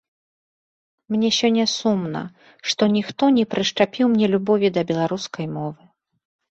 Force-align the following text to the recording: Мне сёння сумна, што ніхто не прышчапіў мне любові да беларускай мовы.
Мне 1.15 1.29
сёння 1.39 1.65
сумна, 1.75 2.23
што 2.73 2.91
ніхто 2.97 3.23
не 3.39 3.45
прышчапіў 3.55 4.05
мне 4.17 4.25
любові 4.37 4.67
да 4.81 4.87
беларускай 4.95 5.45
мовы. 5.61 5.81